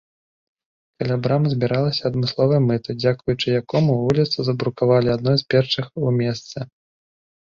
Каля 1.01 1.17
брамы 1.25 1.47
збіралася 1.55 2.01
адмысловае 2.09 2.59
мыта, 2.69 2.89
дзякуючы 3.01 3.47
якому 3.61 3.91
вуліцу 4.07 4.37
забрукавалі 4.49 5.09
адной 5.17 5.35
з 5.43 5.49
першых 5.57 5.85
у 6.11 6.19
месце. 6.21 6.59